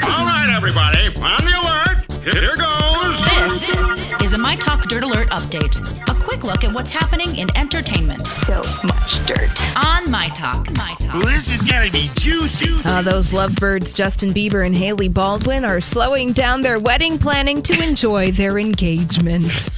All 0.00 0.24
right, 0.24 0.50
everybody, 0.54 1.08
on 1.20 1.44
the 1.44 1.52
alert. 1.60 2.24
Here 2.24 2.56
goes. 2.56 3.18
This 3.36 4.22
is 4.22 4.32
a 4.32 4.38
My 4.38 4.56
Talk 4.56 4.88
Dirt 4.88 5.02
Alert 5.02 5.28
update. 5.28 5.76
A 6.08 6.14
quick 6.24 6.44
look 6.44 6.64
at 6.64 6.72
what's 6.72 6.90
happening 6.90 7.36
in 7.36 7.54
entertainment. 7.56 8.26
So 8.26 8.62
much 8.84 9.24
dirt. 9.26 9.60
On 9.84 10.10
My 10.10 10.28
Talk. 10.30 10.74
My 10.76 10.94
Talk. 10.98 11.14
Well, 11.14 11.26
this 11.26 11.52
is 11.52 11.62
gonna 11.62 11.90
be 11.90 12.08
juicy. 12.14 12.70
Uh, 12.88 13.02
those 13.02 13.32
lovebirds, 13.34 13.92
Justin 13.92 14.32
Bieber 14.32 14.64
and 14.64 14.74
Hailey 14.74 15.08
Baldwin, 15.08 15.64
are 15.64 15.80
slowing 15.80 16.32
down 16.32 16.62
their 16.62 16.78
wedding 16.78 17.18
planning 17.18 17.62
to 17.62 17.82
enjoy 17.82 18.32
their 18.32 18.58
engagement. 18.58 19.68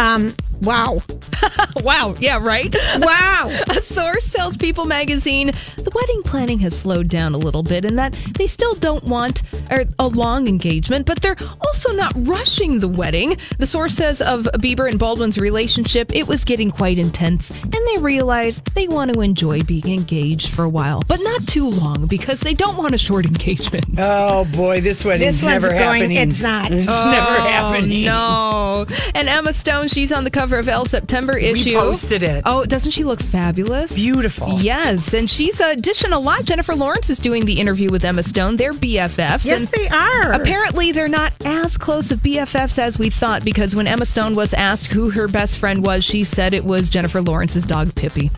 Um, 0.00 0.34
wow. 0.62 1.00
wow. 1.82 2.14
Yeah, 2.18 2.38
right? 2.40 2.74
Wow. 3.00 3.48
A 3.70 3.74
source 3.80 4.30
tells 4.30 4.56
People 4.56 4.84
magazine 4.84 5.50
the 5.76 5.90
wedding 5.94 6.22
planning 6.22 6.58
has 6.60 6.78
slowed 6.78 7.08
down 7.08 7.34
a 7.34 7.38
little 7.38 7.62
bit 7.62 7.84
and 7.84 7.98
that 7.98 8.12
they 8.36 8.46
still 8.46 8.74
don't 8.74 9.04
want 9.04 9.42
er, 9.72 9.84
a 9.98 10.06
long 10.08 10.48
engagement, 10.48 11.06
but 11.06 11.22
they're 11.22 11.36
also 11.64 11.92
not 11.92 12.12
rushing 12.16 12.80
the 12.80 12.88
wedding. 12.88 13.36
The 13.58 13.66
source 13.66 13.94
says 13.94 14.20
of 14.20 14.44
Bieber 14.58 14.88
and 14.88 14.98
Baldwin's 14.98 15.38
relationship, 15.38 16.14
it 16.14 16.26
was 16.26 16.44
getting 16.44 16.70
quite 16.70 16.98
intense, 16.98 17.50
and 17.50 17.72
they 17.72 17.98
realized 17.98 18.74
they 18.74 18.88
want 18.88 19.12
to 19.14 19.20
enjoy 19.20 19.62
being 19.62 19.86
engaged 19.88 20.50
for 20.50 20.64
a 20.64 20.68
while, 20.68 21.02
but 21.08 21.20
not 21.22 21.46
too 21.46 21.68
long 21.68 22.06
because 22.06 22.40
they 22.40 22.54
don't 22.54 22.76
want 22.76 22.94
a 22.94 22.98
short 22.98 23.24
engagement. 23.26 23.84
Oh 24.02 24.44
boy, 24.56 24.80
this 24.80 25.04
wedding's 25.04 25.40
This 25.40 25.44
one's 25.44 25.62
never 25.62 25.68
going- 25.68 26.00
happening. 26.02 26.16
it's 26.16 26.40
not. 26.40 26.72
It's 26.72 26.86
never 26.86 27.34
happening. 27.48 28.08
Oh, 28.08 28.86
no. 28.88 28.96
And 29.14 29.28
Emma 29.28 29.52
Stone, 29.52 29.88
she's 29.88 30.10
on 30.12 30.24
the 30.24 30.30
cover 30.30 30.58
of 30.58 30.68
Elle 30.68 30.84
September 30.86 31.29
issue. 31.36 31.74
posted 31.74 32.22
it. 32.22 32.42
Oh, 32.46 32.64
doesn't 32.64 32.92
she 32.92 33.04
look 33.04 33.20
fabulous? 33.20 33.94
Beautiful. 33.94 34.54
Yes, 34.60 35.14
and 35.14 35.28
she's 35.30 35.60
uh, 35.60 35.74
dishing 35.74 36.12
a 36.12 36.18
lot. 36.18 36.44
Jennifer 36.44 36.74
Lawrence 36.74 37.10
is 37.10 37.18
doing 37.18 37.44
the 37.44 37.60
interview 37.60 37.90
with 37.90 38.04
Emma 38.04 38.22
Stone. 38.22 38.56
They're 38.56 38.72
BFFs. 38.72 39.44
Yes, 39.44 39.70
they 39.70 39.88
are. 39.88 40.32
Apparently, 40.32 40.92
they're 40.92 41.08
not 41.08 41.32
as 41.44 41.76
close 41.78 42.10
of 42.10 42.20
BFFs 42.20 42.78
as 42.78 42.98
we 42.98 43.10
thought 43.10 43.44
because 43.44 43.74
when 43.76 43.86
Emma 43.86 44.04
Stone 44.04 44.34
was 44.34 44.54
asked 44.54 44.92
who 44.92 45.10
her 45.10 45.28
best 45.28 45.58
friend 45.58 45.84
was, 45.84 46.04
she 46.04 46.24
said 46.24 46.54
it 46.54 46.64
was 46.64 46.90
Jennifer 46.90 47.20
Lawrence's 47.22 47.64
dog, 47.64 47.94
Pippi. 47.94 48.30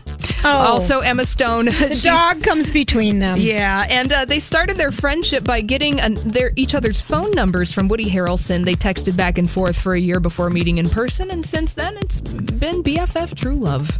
Oh. 0.43 0.49
Also, 0.73 0.99
Emma 0.99 1.25
Stone. 1.25 1.65
The 1.65 1.71
she's- 1.89 2.03
dog 2.03 2.43
comes 2.43 2.69
between 2.69 3.19
them. 3.19 3.37
yeah, 3.39 3.85
and 3.89 4.11
uh, 4.11 4.25
they 4.25 4.39
started 4.39 4.77
their 4.77 4.91
friendship 4.91 5.43
by 5.43 5.61
getting 5.61 5.99
an, 5.99 6.15
their 6.15 6.51
each 6.55 6.75
other's 6.75 7.01
phone 7.01 7.31
numbers 7.31 7.71
from 7.71 7.87
Woody 7.87 8.09
Harrelson. 8.09 8.65
They 8.65 8.75
texted 8.75 9.15
back 9.15 9.37
and 9.37 9.49
forth 9.49 9.79
for 9.79 9.93
a 9.93 9.99
year 9.99 10.19
before 10.19 10.49
meeting 10.49 10.77
in 10.79 10.89
person, 10.89 11.31
and 11.31 11.45
since 11.45 11.73
then 11.73 11.97
it's 11.97 12.21
been 12.21 12.83
BFF 12.83 13.35
true 13.35 13.55
love. 13.55 13.99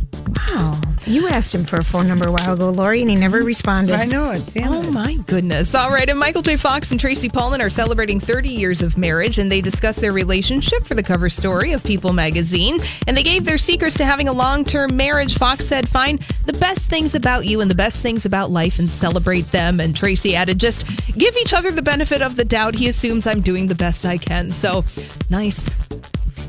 Wow. 0.50 0.80
You 1.06 1.28
asked 1.28 1.54
him 1.54 1.66
for 1.66 1.76
a 1.78 1.84
phone 1.84 2.08
number 2.08 2.28
a 2.28 2.32
while 2.32 2.54
ago, 2.54 2.70
Lori, 2.70 3.02
and 3.02 3.10
he 3.10 3.16
never 3.18 3.40
mm-hmm. 3.40 3.48
responded. 3.48 3.96
I 3.96 4.06
know 4.06 4.32
it. 4.32 4.46
Damn 4.48 4.72
Oh 4.72 4.82
it. 4.82 4.92
my 4.92 5.16
goodness. 5.28 5.76
All 5.76 5.90
right, 5.90 6.08
and 6.10 6.18
Michael 6.18 6.42
J. 6.42 6.56
Fox 6.56 6.92
and 6.92 7.00
Tracy 7.00 7.28
Pollan 7.28 7.60
are 7.60 7.70
celebrating 7.70 8.20
30 8.22 8.50
years 8.50 8.82
of 8.82 8.98
marriage, 8.98 9.38
and 9.38 9.52
they 9.52 9.60
discuss 9.60 9.98
their 9.98 10.14
relationship 10.14 10.86
for 10.86 10.96
the 10.96 11.04
cover 11.04 11.28
story 11.30 11.74
of 11.74 11.84
People 11.84 12.14
magazine. 12.14 12.80
And 13.06 13.18
they 13.18 13.24
gave 13.24 13.44
their 13.44 13.58
secrets 13.58 13.98
to 13.98 14.06
having 14.06 14.30
a 14.30 14.34
long 14.34 14.64
term 14.64 14.96
marriage. 14.96 15.38
Fox 15.38 15.66
said, 15.66 15.90
Find 15.90 16.20
the 16.46 16.54
best 16.54 16.90
things 16.90 17.16
about 17.16 17.46
you 17.46 17.60
and 17.60 17.70
the 17.70 17.76
best 17.76 18.02
things 18.02 18.26
about 18.26 18.50
life 18.52 18.80
and 18.80 18.90
celebrate 18.90 19.52
them. 19.52 19.80
And 19.82 19.96
Tracy 19.96 20.36
added, 20.36 20.60
Just 20.60 20.88
give 21.18 21.36
each 21.38 21.54
other 21.54 21.72
the 21.72 21.82
benefit 21.82 22.22
of 22.22 22.38
the 22.38 22.46
doubt. 22.46 22.76
He 22.76 22.88
assumes 22.88 23.28
I'm 23.28 23.42
doing 23.42 23.68
the 23.68 23.76
best 23.76 24.06
I 24.06 24.18
can. 24.18 24.52
So 24.52 24.86
nice. 25.30 25.76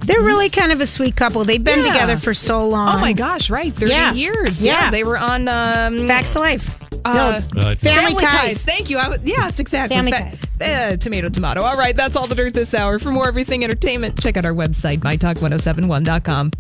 They're 0.07 0.21
really 0.23 0.51
kind 0.51 0.73
of 0.73 0.81
a 0.81 0.87
sweet 0.87 1.17
couple. 1.17 1.45
They've 1.45 1.63
been 1.63 1.81
Yeah. 1.85 1.93
together 1.93 2.17
for 2.17 2.35
so 2.35 2.67
long. 2.69 2.97
Oh 2.97 2.99
my 3.01 3.13
gosh, 3.13 3.51
right. 3.51 3.75
30 3.75 3.93
Yeah. 3.93 4.13
years. 4.13 4.65
Yeah. 4.65 4.91
they 4.91 5.05
were 5.05 5.19
on. 5.19 5.49
Um, 5.49 6.07
Facts 6.07 6.35
of 6.37 6.43
life. 6.43 6.79
uh, 7.05 7.41
Family 7.77 8.15
Ties. 8.15 8.65
Thank 8.65 8.89
you. 8.91 8.99
I 8.99 9.05
w- 9.11 9.21
yeah, 9.25 9.49
it's 9.49 9.61
exactly. 9.61 9.97
Family 9.97 10.13
Fa- 10.13 10.33
uh, 10.65 10.97
tomato, 10.97 11.29
tomato. 11.29 11.63
All 11.63 11.77
right, 11.77 11.95
that's 11.97 12.17
all 12.17 12.27
the 12.27 12.35
dirt 12.35 12.55
this 12.55 12.73
hour. 12.75 12.99
For 12.99 13.11
more 13.11 13.29
everything 13.29 13.63
entertainment, 13.65 14.21
check 14.21 14.37
out 14.37 14.45
our 14.45 14.55
website, 14.55 15.01
mytalk1071.com. 15.01 16.51